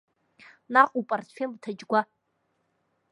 [0.73, 2.01] Наҟ упартфел иҭаџьгәа.